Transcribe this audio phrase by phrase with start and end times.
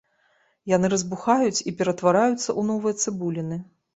[0.71, 3.63] Яны разбухаюць і ператвараюцца ў новыя цыбуліны.